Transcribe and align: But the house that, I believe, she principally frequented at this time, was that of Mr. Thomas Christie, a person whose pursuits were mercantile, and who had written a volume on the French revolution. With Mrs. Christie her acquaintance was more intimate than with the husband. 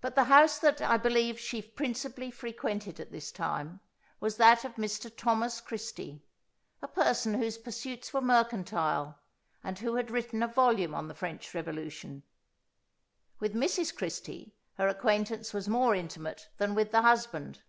But 0.00 0.14
the 0.14 0.22
house 0.30 0.60
that, 0.60 0.80
I 0.80 0.96
believe, 0.96 1.40
she 1.40 1.60
principally 1.60 2.30
frequented 2.30 3.00
at 3.00 3.10
this 3.10 3.32
time, 3.32 3.80
was 4.20 4.36
that 4.36 4.64
of 4.64 4.76
Mr. 4.76 5.10
Thomas 5.12 5.60
Christie, 5.60 6.22
a 6.80 6.86
person 6.86 7.34
whose 7.34 7.58
pursuits 7.58 8.12
were 8.14 8.20
mercantile, 8.20 9.18
and 9.64 9.76
who 9.80 9.96
had 9.96 10.12
written 10.12 10.40
a 10.40 10.46
volume 10.46 10.94
on 10.94 11.08
the 11.08 11.16
French 11.16 11.52
revolution. 11.52 12.22
With 13.40 13.56
Mrs. 13.56 13.92
Christie 13.92 14.54
her 14.74 14.86
acquaintance 14.86 15.52
was 15.52 15.66
more 15.68 15.96
intimate 15.96 16.48
than 16.58 16.76
with 16.76 16.92
the 16.92 17.02
husband. 17.02 17.64